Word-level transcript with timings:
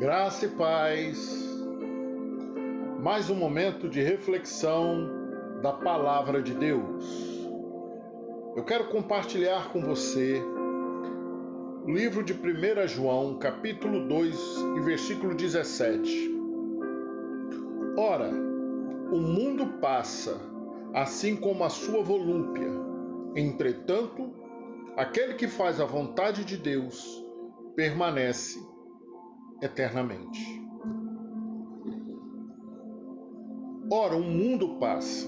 Graça 0.00 0.46
e 0.46 0.48
paz. 0.48 1.46
Mais 3.02 3.28
um 3.28 3.34
momento 3.34 3.86
de 3.86 4.00
reflexão 4.00 5.06
da 5.60 5.74
palavra 5.74 6.40
de 6.40 6.54
Deus. 6.54 7.04
Eu 8.56 8.64
quero 8.64 8.88
compartilhar 8.88 9.70
com 9.74 9.82
você 9.82 10.42
o 11.84 11.90
livro 11.90 12.22
de 12.22 12.32
1 12.32 12.88
João, 12.88 13.38
capítulo 13.38 14.08
2 14.08 14.38
e 14.78 14.80
versículo 14.80 15.34
17. 15.34 16.34
Ora, 17.98 18.30
o 19.12 19.20
mundo 19.20 19.66
passa, 19.82 20.40
assim 20.94 21.36
como 21.36 21.62
a 21.62 21.68
sua 21.68 22.02
volúpia. 22.02 22.70
Entretanto, 23.36 24.32
aquele 24.96 25.34
que 25.34 25.46
faz 25.46 25.78
a 25.78 25.84
vontade 25.84 26.42
de 26.42 26.56
Deus 26.56 27.22
permanece 27.76 28.69
eternamente. 29.60 30.60
Ora, 33.92 34.16
o 34.16 34.22
mundo 34.22 34.76
passa. 34.78 35.26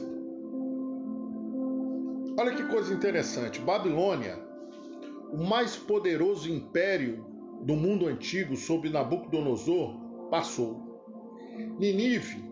Olha 2.39 2.55
que 2.55 2.65
coisa 2.65 2.95
interessante. 2.95 3.61
Babilônia, 3.61 4.39
o 5.33 5.43
mais 5.43 5.77
poderoso 5.77 6.51
império 6.51 7.25
do 7.63 7.75
mundo 7.75 8.07
antigo 8.07 8.57
sob 8.57 8.89
Nabucodonosor, 8.89 10.29
passou. 10.31 10.81
Ninive, 11.79 12.43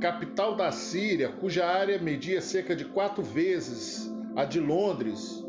capital 0.00 0.56
da 0.56 0.72
Síria, 0.72 1.28
cuja 1.30 1.66
área 1.66 1.98
media 1.98 2.40
cerca 2.40 2.74
de 2.74 2.84
quatro 2.86 3.22
vezes 3.22 4.10
a 4.34 4.44
de 4.44 4.58
Londres, 4.58 5.44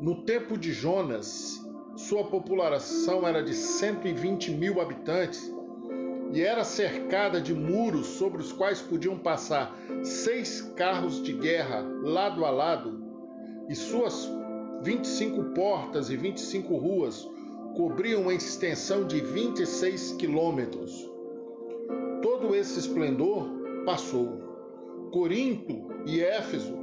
no 0.00 0.22
tempo 0.24 0.58
de 0.58 0.72
Jonas, 0.72 1.58
sua 1.98 2.22
população 2.22 3.26
era 3.26 3.42
de 3.42 3.52
120 3.52 4.52
mil 4.52 4.80
habitantes 4.80 5.52
e 6.32 6.40
era 6.40 6.62
cercada 6.62 7.40
de 7.40 7.52
muros 7.52 8.06
sobre 8.06 8.40
os 8.40 8.52
quais 8.52 8.80
podiam 8.80 9.18
passar 9.18 9.76
seis 10.04 10.60
carros 10.76 11.20
de 11.20 11.32
guerra 11.32 11.80
lado 12.04 12.44
a 12.44 12.50
lado, 12.50 13.02
e 13.68 13.74
suas 13.74 14.30
25 14.82 15.42
portas 15.54 16.08
e 16.08 16.16
25 16.16 16.76
ruas 16.76 17.28
cobriam 17.76 18.22
uma 18.22 18.34
extensão 18.34 19.04
de 19.04 19.20
26 19.20 20.12
quilômetros. 20.12 21.10
Todo 22.22 22.54
esse 22.54 22.78
esplendor 22.78 23.48
passou. 23.84 24.46
Corinto 25.10 25.88
e 26.06 26.20
Éfeso 26.20 26.74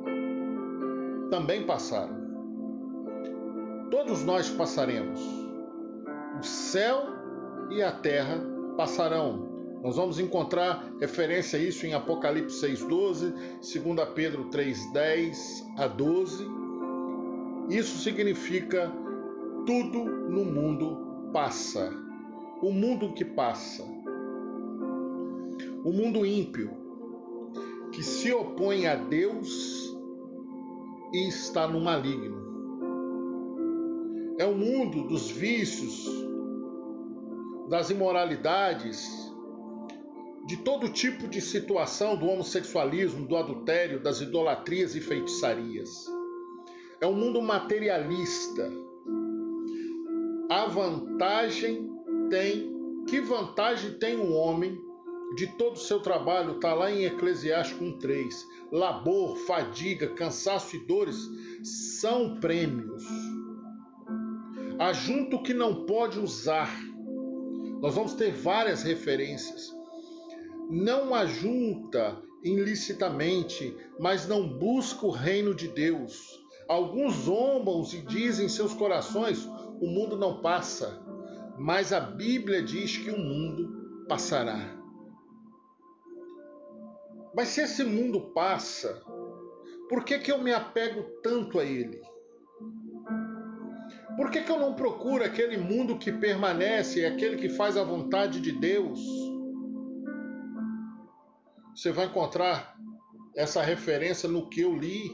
também 1.30 1.64
passaram 1.64 2.15
todos 3.90 4.24
nós 4.24 4.50
passaremos. 4.50 5.20
O 6.40 6.44
céu 6.44 7.04
e 7.72 7.82
a 7.82 7.92
terra 7.92 8.40
passarão. 8.78 9.54
Nós 9.84 9.96
vamos 9.96 10.20
encontrar 10.20 10.92
referência 11.00 11.60
a 11.60 11.62
isso 11.62 11.86
em 11.86 11.94
Apocalipse 11.94 12.60
6:12, 12.60 13.34
2 13.62 14.10
Pedro 14.14 14.46
3:10 14.50 15.64
a 15.78 15.88
12. 15.88 16.46
Isso 17.70 18.00
significa 18.00 18.92
tudo 19.66 20.04
no 20.04 20.46
mundo 20.46 21.32
passa. 21.32 21.92
O 22.62 22.72
mundo 22.72 23.14
que 23.14 23.26
passa. 23.26 23.84
O 25.84 25.92
mundo 25.92 26.26
ímpio 26.26 26.72
que 27.92 28.02
se 28.04 28.32
opõe 28.32 28.88
a 28.88 28.96
Deus 28.96 29.96
e 31.14 31.28
está 31.28 31.68
no 31.68 31.80
maligno 31.80 32.45
é 34.38 34.46
o 34.46 34.54
mundo 34.54 35.08
dos 35.08 35.30
vícios, 35.30 36.06
das 37.70 37.90
imoralidades, 37.90 39.10
de 40.46 40.58
todo 40.58 40.90
tipo 40.90 41.28
de 41.28 41.42
situação 41.42 42.16
do 42.16 42.28
homossexualismo, 42.28 43.26
do 43.26 43.36
adultério, 43.36 44.00
das 44.00 44.22
idolatrias 44.22 44.96
e 44.96 45.02
feitiçarias. 45.02 46.06
É 47.02 47.08
um 47.08 47.16
mundo 47.16 47.42
materialista. 47.42 48.72
A 50.50 50.66
vantagem 50.68 51.90
tem. 52.30 52.76
Que 53.08 53.22
vantagem 53.22 53.94
tem 53.94 54.18
um 54.18 54.34
homem 54.34 54.80
de 55.36 55.48
todo 55.58 55.76
o 55.76 55.80
seu 55.80 56.00
trabalho? 56.00 56.54
Está 56.54 56.74
lá 56.74 56.92
em 56.92 57.06
Eclesiastes 57.06 57.80
1,3. 57.80 58.28
Labor, 58.72 59.36
fadiga, 59.38 60.10
cansaço 60.10 60.76
e 60.76 60.80
dores 60.80 61.18
são 61.64 62.40
prêmios 62.40 63.04
Ajunta 64.80 65.38
o 65.38 65.44
que 65.44 65.54
não 65.54 65.86
pode 65.86 66.20
usar. 66.20 66.70
Nós 67.82 67.96
vamos 67.96 68.14
ter 68.14 68.32
várias 68.32 68.84
referências. 68.84 69.74
Não 70.70 71.14
ajunta 71.16 72.22
ilicitamente, 72.44 73.76
mas 74.00 74.28
não 74.28 74.48
busca 74.48 75.06
o 75.06 75.12
reino 75.12 75.56
de 75.56 75.68
Deus. 75.70 76.44
Alguns 76.68 77.14
zombam 77.14 77.84
e 77.94 78.02
dizem 78.02 78.48
em 78.48 78.50
seus 78.50 78.74
corações: 78.74 79.46
o 79.80 79.88
mundo 79.88 80.18
não 80.18 80.42
passa, 80.42 81.02
mas 81.58 81.94
a 81.94 82.00
Bíblia 82.00 82.62
diz 82.62 82.98
que 82.98 83.12
o 83.12 83.18
mundo 83.18 84.06
passará. 84.10 84.76
Mas 87.34 87.50
se 87.50 87.62
esse 87.62 87.84
mundo 87.84 88.32
passa, 88.34 89.02
por 89.88 90.04
que, 90.04 90.20
que 90.20 90.32
eu 90.32 90.42
me 90.42 90.54
apego 90.54 91.04
tanto 91.22 91.60
a 91.60 91.66
ele? 91.66 92.02
Por 94.16 94.32
que, 94.32 94.42
que 94.42 94.52
eu 94.52 94.60
não 94.60 94.74
procuro 94.74 95.24
aquele 95.24 95.58
mundo 95.58 95.98
que 95.98 96.12
permanece, 96.12 97.06
aquele 97.06 97.38
que 97.38 97.50
faz 97.50 97.76
a 97.76 97.84
vontade 97.84 98.40
de 98.40 98.54
Deus? 98.54 99.00
Você 101.76 101.92
vai 101.92 102.06
encontrar 102.06 102.78
essa 103.36 103.62
referência 103.62 104.30
no 104.30 104.50
que 104.50 104.62
eu 104.62 104.74
li, 104.74 105.12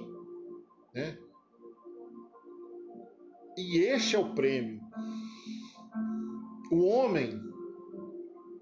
né? 0.93 1.17
E 3.57 3.79
este 3.79 4.15
é 4.15 4.19
o 4.19 4.33
prêmio. 4.35 4.79
O 6.71 6.85
homem, 6.85 7.41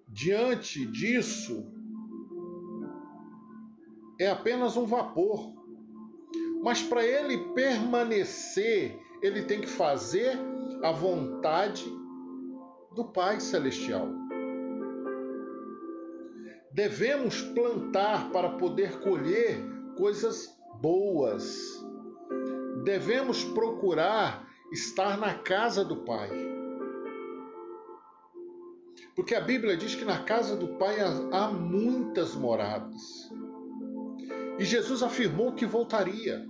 diante 0.08 0.86
disso, 0.86 1.72
é 4.20 4.30
apenas 4.30 4.78
um 4.78 4.86
vapor. 4.86 5.54
Mas 6.64 6.82
para 6.82 7.06
ele 7.06 7.54
permanecer 7.54 9.00
ele 9.22 9.44
tem 9.44 9.62
que 9.62 9.68
fazer 9.68 10.38
a 10.84 10.92
vontade 10.92 11.86
do 12.96 13.06
Pai 13.06 13.40
Celestial. 13.40 14.08
Devemos 16.72 17.42
plantar 17.42 18.32
para 18.32 18.50
poder 18.52 19.00
colher 19.00 19.62
coisas 19.98 20.48
boas. 20.82 21.84
Devemos 22.84 23.44
procurar 23.44 24.48
estar 24.72 25.18
na 25.18 25.34
casa 25.36 25.84
do 25.84 25.98
Pai. 25.98 26.30
Porque 29.16 29.36
a 29.36 29.42
Bíblia 29.42 29.76
diz 29.76 29.96
que 29.96 30.06
na 30.06 30.24
casa 30.24 30.56
do 30.56 30.78
Pai 30.78 30.98
há 31.02 31.50
muitas 31.50 32.36
moradas. 32.36 33.30
E 34.58 34.64
Jesus 34.64 35.04
afirmou 35.04 35.54
que 35.54 35.66
voltaria. 35.66 36.46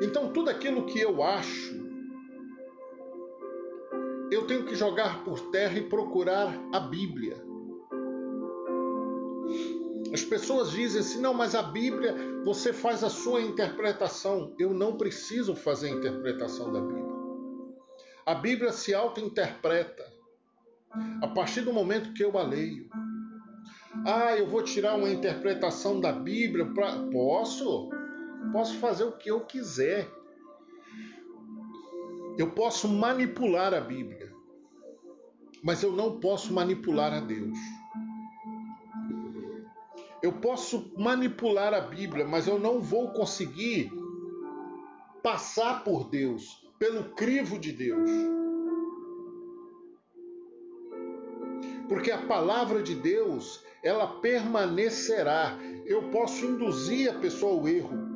Então, 0.00 0.32
tudo 0.32 0.50
aquilo 0.50 0.86
que 0.86 0.98
eu 0.98 1.22
acho, 1.22 1.90
eu 4.30 4.46
tenho 4.46 4.64
que 4.64 4.74
jogar 4.74 5.24
por 5.24 5.50
terra 5.50 5.78
e 5.78 5.88
procurar 5.88 6.54
a 6.72 6.80
Bíblia. 6.80 7.36
As 10.12 10.22
pessoas 10.22 10.70
dizem 10.70 11.00
assim: 11.00 11.20
não, 11.20 11.34
mas 11.34 11.54
a 11.54 11.62
Bíblia, 11.62 12.14
você 12.44 12.72
faz 12.72 13.04
a 13.04 13.10
sua 13.10 13.40
interpretação. 13.42 14.54
Eu 14.58 14.72
não 14.72 14.96
preciso 14.96 15.54
fazer 15.54 15.88
a 15.88 15.96
interpretação 15.96 16.72
da 16.72 16.80
Bíblia. 16.80 17.10
A 18.24 18.34
Bíblia 18.34 18.72
se 18.72 18.94
auto-interpreta 18.94 20.04
a 21.22 21.28
partir 21.28 21.62
do 21.62 21.72
momento 21.72 22.12
que 22.12 22.24
eu 22.24 22.36
a 22.38 22.42
leio. 22.42 22.88
Ah, 24.06 24.36
eu 24.36 24.46
vou 24.46 24.62
tirar 24.62 24.94
uma 24.94 25.10
interpretação 25.10 26.00
da 26.00 26.12
Bíblia 26.12 26.66
para. 26.66 26.98
Posso? 27.10 27.90
Posso 28.52 28.78
fazer 28.78 29.04
o 29.04 29.12
que 29.12 29.30
eu 29.30 29.40
quiser. 29.40 30.08
Eu 32.38 32.50
posso 32.52 32.88
manipular 32.88 33.74
a 33.74 33.80
Bíblia, 33.80 34.32
mas 35.62 35.82
eu 35.82 35.92
não 35.92 36.18
posso 36.18 36.52
manipular 36.52 37.12
a 37.12 37.20
Deus. 37.20 37.58
Eu 40.22 40.32
posso 40.32 40.92
manipular 40.98 41.72
a 41.72 41.80
Bíblia, 41.80 42.26
mas 42.26 42.46
eu 42.46 42.58
não 42.58 42.80
vou 42.80 43.12
conseguir 43.12 43.90
passar 45.22 45.84
por 45.84 46.08
Deus, 46.08 46.66
pelo 46.78 47.04
crivo 47.14 47.58
de 47.58 47.72
Deus. 47.72 48.10
Porque 51.88 52.10
a 52.10 52.26
palavra 52.26 52.82
de 52.82 52.94
Deus, 52.94 53.64
ela 53.82 54.06
permanecerá. 54.20 55.58
Eu 55.84 56.10
posso 56.10 56.46
induzir 56.46 57.10
a 57.10 57.18
pessoa 57.18 57.52
ao 57.52 57.68
erro, 57.68 58.09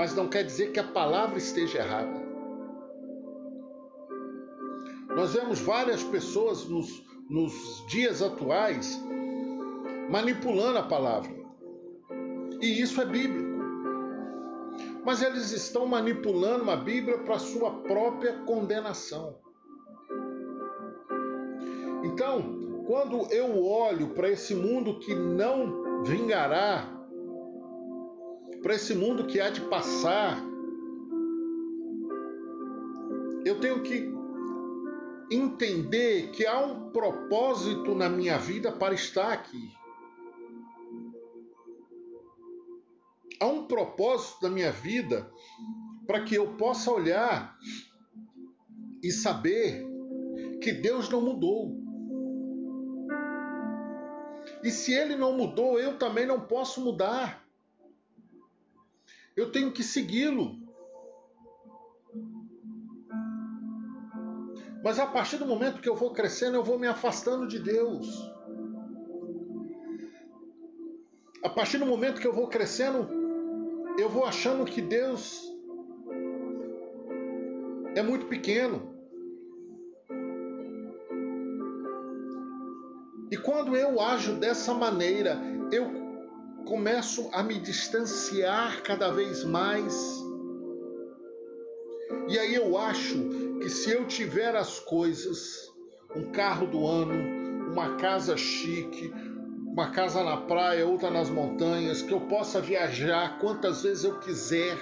mas 0.00 0.14
não 0.14 0.28
quer 0.28 0.44
dizer 0.44 0.72
que 0.72 0.80
a 0.80 0.84
palavra 0.84 1.36
esteja 1.36 1.80
errada. 1.80 2.22
Nós 5.14 5.34
vemos 5.34 5.60
várias 5.60 6.02
pessoas 6.02 6.64
nos 6.64 7.04
nos 7.28 7.84
dias 7.86 8.22
atuais 8.22 8.98
manipulando 10.08 10.78
a 10.78 10.82
palavra. 10.84 11.30
E 12.62 12.80
isso 12.80 12.98
é 12.98 13.04
bíblico. 13.04 13.50
Mas 15.04 15.20
eles 15.20 15.52
estão 15.52 15.84
manipulando 15.84 16.70
a 16.70 16.76
Bíblia 16.76 17.18
para 17.18 17.38
sua 17.38 17.70
própria 17.82 18.38
condenação. 18.44 19.36
Então, 22.02 22.84
quando 22.86 23.30
eu 23.30 23.62
olho 23.62 24.14
para 24.14 24.30
esse 24.30 24.54
mundo 24.54 24.98
que 24.98 25.14
não 25.14 26.02
vingará, 26.04 26.99
para 28.62 28.74
esse 28.74 28.94
mundo 28.94 29.26
que 29.26 29.40
há 29.40 29.50
de 29.50 29.60
passar, 29.62 30.42
eu 33.44 33.58
tenho 33.58 33.82
que 33.82 34.12
entender 35.30 36.30
que 36.30 36.46
há 36.46 36.60
um 36.60 36.90
propósito 36.90 37.94
na 37.94 38.08
minha 38.08 38.36
vida 38.36 38.70
para 38.72 38.94
estar 38.94 39.32
aqui. 39.32 39.72
Há 43.38 43.46
um 43.46 43.66
propósito 43.66 44.42
na 44.42 44.50
minha 44.50 44.70
vida 44.70 45.30
para 46.06 46.22
que 46.24 46.34
eu 46.34 46.54
possa 46.56 46.90
olhar 46.90 47.56
e 49.02 49.10
saber 49.10 49.86
que 50.60 50.72
Deus 50.72 51.08
não 51.08 51.22
mudou. 51.22 51.80
E 54.62 54.70
se 54.70 54.92
ele 54.92 55.16
não 55.16 55.32
mudou, 55.32 55.78
eu 55.78 55.96
também 55.96 56.26
não 56.26 56.40
posso 56.40 56.82
mudar. 56.82 57.49
Eu 59.36 59.50
tenho 59.52 59.72
que 59.72 59.82
segui-lo. 59.82 60.56
Mas 64.82 64.98
a 64.98 65.06
partir 65.06 65.36
do 65.36 65.46
momento 65.46 65.80
que 65.80 65.88
eu 65.88 65.94
vou 65.94 66.12
crescendo, 66.12 66.56
eu 66.56 66.64
vou 66.64 66.78
me 66.78 66.86
afastando 66.86 67.46
de 67.46 67.58
Deus. 67.58 68.30
A 71.42 71.48
partir 71.48 71.78
do 71.78 71.86
momento 71.86 72.20
que 72.20 72.26
eu 72.26 72.32
vou 72.32 72.48
crescendo, 72.48 73.08
eu 73.98 74.08
vou 74.08 74.24
achando 74.24 74.64
que 74.64 74.80
Deus 74.80 75.50
é 77.94 78.02
muito 78.02 78.26
pequeno. 78.26 78.90
E 83.30 83.36
quando 83.36 83.76
eu 83.76 84.00
ajo 84.00 84.34
dessa 84.34 84.74
maneira, 84.74 85.38
eu 85.70 85.99
começo 86.64 87.28
a 87.32 87.42
me 87.42 87.58
distanciar 87.58 88.82
cada 88.82 89.10
vez 89.10 89.44
mais. 89.44 90.22
E 92.28 92.38
aí 92.38 92.54
eu 92.54 92.76
acho 92.78 93.18
que 93.60 93.68
se 93.68 93.90
eu 93.90 94.06
tiver 94.06 94.54
as 94.54 94.78
coisas, 94.78 95.68
um 96.14 96.30
carro 96.32 96.66
do 96.66 96.86
ano, 96.86 97.70
uma 97.72 97.96
casa 97.96 98.36
chique, 98.36 99.12
uma 99.66 99.90
casa 99.90 100.22
na 100.24 100.36
praia, 100.36 100.86
outra 100.86 101.10
nas 101.10 101.30
montanhas, 101.30 102.02
que 102.02 102.12
eu 102.12 102.20
possa 102.22 102.60
viajar 102.60 103.38
quantas 103.38 103.82
vezes 103.82 104.04
eu 104.04 104.18
quiser, 104.18 104.76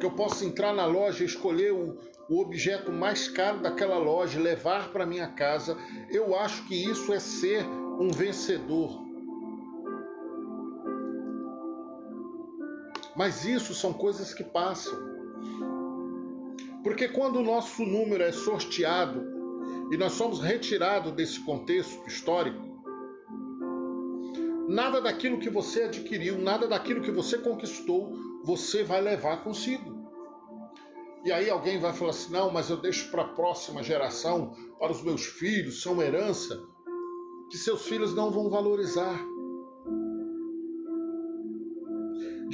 que 0.00 0.06
eu 0.06 0.10
possa 0.10 0.44
entrar 0.44 0.74
na 0.74 0.84
loja 0.84 1.22
e 1.22 1.26
escolher 1.26 1.72
o, 1.72 1.96
o 2.28 2.40
objeto 2.40 2.90
mais 2.90 3.28
caro 3.28 3.58
daquela 3.60 3.98
loja, 3.98 4.40
levar 4.40 4.90
para 4.92 5.06
minha 5.06 5.28
casa, 5.28 5.76
eu 6.10 6.36
acho 6.36 6.66
que 6.66 6.74
isso 6.74 7.12
é 7.12 7.20
ser 7.20 7.64
um 7.64 8.10
vencedor. 8.10 9.05
Mas 13.16 13.44
isso 13.44 13.74
são 13.74 13.92
coisas 13.92 14.34
que 14.34 14.44
passam. 14.44 14.98
Porque 16.82 17.08
quando 17.08 17.36
o 17.36 17.42
nosso 17.42 17.84
número 17.84 18.22
é 18.22 18.30
sorteado 18.30 19.24
e 19.90 19.96
nós 19.96 20.12
somos 20.12 20.40
retirados 20.40 21.12
desse 21.12 21.40
contexto 21.40 22.06
histórico, 22.06 22.62
nada 24.68 25.00
daquilo 25.00 25.38
que 25.38 25.50
você 25.50 25.84
adquiriu, 25.84 26.38
nada 26.38 26.68
daquilo 26.68 27.02
que 27.02 27.10
você 27.10 27.38
conquistou, 27.38 28.12
você 28.44 28.84
vai 28.84 29.00
levar 29.00 29.42
consigo. 29.42 29.96
E 31.24 31.32
aí 31.32 31.50
alguém 31.50 31.80
vai 31.80 31.92
falar 31.92 32.10
assim: 32.10 32.32
não, 32.32 32.52
mas 32.52 32.70
eu 32.70 32.76
deixo 32.76 33.10
para 33.10 33.22
a 33.22 33.28
próxima 33.28 33.82
geração, 33.82 34.52
para 34.78 34.92
os 34.92 35.02
meus 35.02 35.24
filhos, 35.24 35.82
são 35.82 36.00
herança, 36.00 36.62
que 37.50 37.58
seus 37.58 37.86
filhos 37.86 38.14
não 38.14 38.30
vão 38.30 38.48
valorizar. 38.48 39.18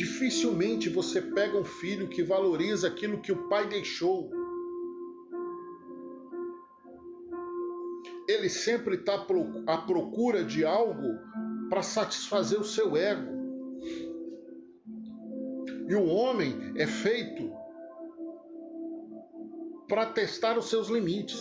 Dificilmente 0.02 0.88
você 0.88 1.22
pega 1.22 1.56
um 1.56 1.64
filho 1.64 2.08
que 2.08 2.24
valoriza 2.24 2.88
aquilo 2.88 3.20
que 3.20 3.30
o 3.30 3.48
pai 3.48 3.68
deixou. 3.68 4.32
Ele 8.26 8.48
sempre 8.48 8.96
está 8.96 9.24
à 9.68 9.78
procura 9.78 10.42
de 10.42 10.64
algo 10.64 11.20
para 11.70 11.82
satisfazer 11.82 12.60
o 12.60 12.64
seu 12.64 12.96
ego. 12.96 13.30
E 15.88 15.94
o 15.94 16.06
homem 16.06 16.72
é 16.74 16.86
feito 16.88 17.52
para 19.86 20.06
testar 20.06 20.58
os 20.58 20.68
seus 20.68 20.88
limites. 20.88 21.40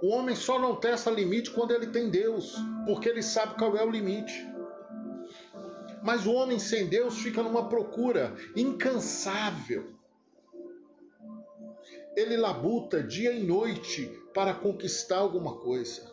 O 0.00 0.08
homem 0.08 0.34
só 0.34 0.58
não 0.58 0.74
testa 0.74 1.10
limite 1.10 1.50
quando 1.50 1.72
ele 1.72 1.88
tem 1.88 2.08
Deus, 2.08 2.56
porque 2.86 3.10
ele 3.10 3.22
sabe 3.22 3.58
qual 3.58 3.76
é 3.76 3.84
o 3.84 3.90
limite. 3.90 4.53
Mas 6.04 6.26
o 6.26 6.34
homem 6.34 6.58
sem 6.58 6.86
Deus 6.86 7.22
fica 7.22 7.42
numa 7.42 7.66
procura 7.66 8.36
incansável. 8.54 9.94
Ele 12.14 12.36
labuta 12.36 13.02
dia 13.02 13.32
e 13.32 13.42
noite 13.42 14.06
para 14.34 14.52
conquistar 14.52 15.16
alguma 15.16 15.56
coisa. 15.56 16.12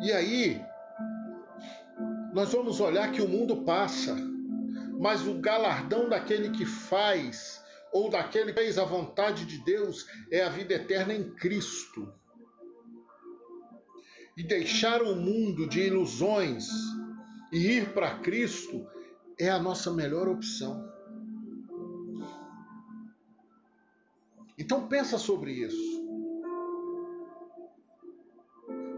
E 0.00 0.12
aí, 0.12 0.60
nós 2.34 2.52
vamos 2.52 2.80
olhar 2.80 3.12
que 3.12 3.22
o 3.22 3.28
mundo 3.28 3.62
passa, 3.62 4.16
mas 4.98 5.24
o 5.24 5.34
galardão 5.34 6.08
daquele 6.08 6.50
que 6.50 6.66
faz 6.66 7.62
ou 7.92 8.10
daquele 8.10 8.52
que 8.52 8.58
fez 8.58 8.76
a 8.76 8.84
vontade 8.84 9.46
de 9.46 9.64
Deus 9.64 10.04
é 10.32 10.42
a 10.42 10.48
vida 10.48 10.74
eterna 10.74 11.14
em 11.14 11.30
Cristo. 11.30 12.12
E 14.36 14.42
deixar 14.42 15.00
o 15.00 15.14
mundo 15.14 15.68
de 15.68 15.80
ilusões 15.80 16.95
e 17.56 17.78
ir 17.78 17.94
para 17.94 18.18
Cristo 18.18 18.86
é 19.38 19.48
a 19.48 19.58
nossa 19.58 19.90
melhor 19.90 20.28
opção. 20.28 20.86
Então 24.58 24.86
pensa 24.86 25.16
sobre 25.16 25.52
isso. 25.52 25.96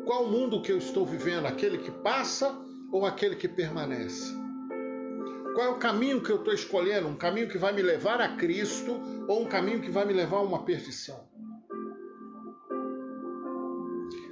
Qual 0.04 0.26
mundo 0.26 0.60
que 0.60 0.72
eu 0.72 0.78
estou 0.78 1.06
vivendo? 1.06 1.46
Aquele 1.46 1.78
que 1.78 1.92
passa 1.92 2.52
ou 2.90 3.06
aquele 3.06 3.36
que 3.36 3.46
permanece? 3.46 4.34
Qual 5.54 5.64
é 5.64 5.70
o 5.70 5.78
caminho 5.78 6.20
que 6.20 6.30
eu 6.30 6.38
estou 6.38 6.52
escolhendo? 6.52 7.06
Um 7.06 7.16
caminho 7.16 7.48
que 7.48 7.58
vai 7.58 7.72
me 7.72 7.82
levar 7.82 8.20
a 8.20 8.34
Cristo 8.36 9.00
ou 9.28 9.42
um 9.42 9.48
caminho 9.48 9.80
que 9.80 9.90
vai 9.90 10.04
me 10.04 10.12
levar 10.12 10.38
a 10.38 10.42
uma 10.42 10.64
perdição? 10.64 11.27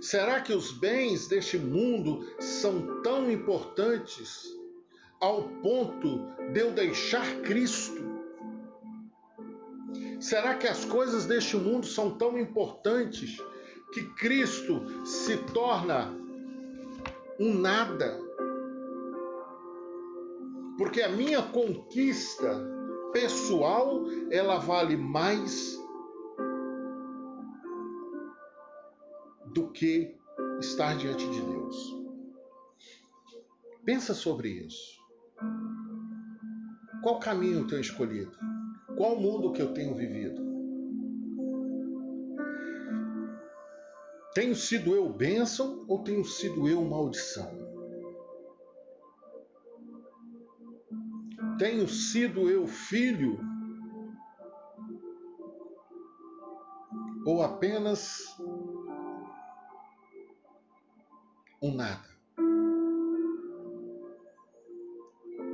Será 0.01 0.41
que 0.41 0.53
os 0.53 0.73
bens 0.73 1.27
deste 1.27 1.59
mundo 1.59 2.27
são 2.39 3.03
tão 3.03 3.31
importantes 3.31 4.47
ao 5.21 5.45
ponto 5.63 6.21
de 6.53 6.61
eu 6.61 6.73
deixar 6.73 7.41
Cristo? 7.41 8.05
Será 10.21 10.55
que 10.55 10.67
as 10.67 10.85
coisas 10.85 11.27
deste 11.27 11.57
mundo 11.57 11.87
são 11.87 12.11
tão 12.11 12.39
importantes 12.39 13.39
que 13.93 14.03
Cristo 14.15 15.07
se 15.07 15.37
torna 15.39 16.15
um 17.39 17.55
nada? 17.55 18.21
Porque 20.77 21.01
a 21.01 21.09
minha 21.09 21.43
conquista 21.43 22.61
pessoal, 23.13 24.05
ela 24.31 24.59
vale 24.59 24.97
mais 24.97 25.79
do 29.57 29.71
que 29.71 30.15
estar 30.61 30.99
diante 30.99 31.27
de 31.31 31.41
Deus. 31.41 31.97
Pensa 33.87 34.13
sobre 34.13 34.51
isso. 34.51 35.01
Qual 37.03 37.19
caminho 37.19 37.61
eu 37.61 37.67
tenho 37.67 37.81
escolhido? 37.81 38.37
Qual 38.99 39.19
mundo 39.19 39.53
que 39.53 39.63
eu 39.63 39.73
tenho 39.73 39.95
vivido? 39.95 40.45
Tenho 44.35 44.55
sido 44.55 44.95
eu 44.95 45.09
bênção 45.09 45.87
ou 45.89 46.05
tenho 46.05 46.23
sido 46.23 46.69
eu 46.69 46.85
maldição? 46.85 47.51
Tenho 51.59 51.89
sido 51.89 52.51
eu 52.51 52.67
filho 52.67 53.41
ou 57.25 57.43
apenas 57.43 58.37
nada. 61.73 62.17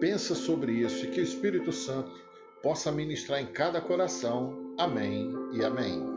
Pensa 0.00 0.34
sobre 0.34 0.72
isso 0.72 1.04
e 1.04 1.10
que 1.10 1.20
o 1.20 1.24
Espírito 1.24 1.72
Santo 1.72 2.12
possa 2.62 2.90
ministrar 2.90 3.40
em 3.40 3.46
cada 3.46 3.80
coração. 3.80 4.74
Amém 4.78 5.32
e 5.52 5.64
amém. 5.64 6.11